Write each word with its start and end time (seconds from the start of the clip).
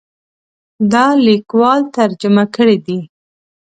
دا 0.91 1.05
لیکوال 1.25 1.81
ترجمه 1.97 2.43
کړی 2.55 2.77
دی. 2.85 2.99